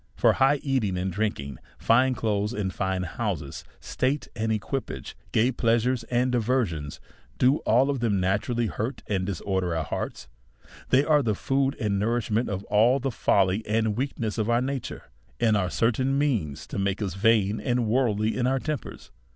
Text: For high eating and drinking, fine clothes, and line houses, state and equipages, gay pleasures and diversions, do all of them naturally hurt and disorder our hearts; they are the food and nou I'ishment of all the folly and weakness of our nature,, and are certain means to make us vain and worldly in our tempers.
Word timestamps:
For 0.15 0.33
high 0.33 0.59
eating 0.63 0.97
and 0.97 1.11
drinking, 1.11 1.59
fine 1.77 2.15
clothes, 2.15 2.53
and 2.53 2.73
line 2.79 3.03
houses, 3.03 3.63
state 3.79 4.27
and 4.35 4.51
equipages, 4.51 5.13
gay 5.31 5.51
pleasures 5.51 6.03
and 6.05 6.31
diversions, 6.31 6.99
do 7.37 7.57
all 7.67 7.87
of 7.91 7.99
them 7.99 8.19
naturally 8.19 8.65
hurt 8.65 9.03
and 9.05 9.27
disorder 9.27 9.75
our 9.75 9.83
hearts; 9.83 10.27
they 10.89 11.05
are 11.05 11.21
the 11.21 11.35
food 11.35 11.75
and 11.79 11.99
nou 11.99 12.15
I'ishment 12.17 12.49
of 12.49 12.63
all 12.63 12.99
the 12.99 13.11
folly 13.11 13.63
and 13.67 13.95
weakness 13.95 14.39
of 14.39 14.49
our 14.49 14.59
nature,, 14.59 15.03
and 15.39 15.55
are 15.55 15.69
certain 15.69 16.17
means 16.17 16.65
to 16.65 16.79
make 16.79 16.99
us 16.99 17.13
vain 17.13 17.59
and 17.59 17.85
worldly 17.85 18.35
in 18.35 18.47
our 18.47 18.57
tempers. 18.57 19.11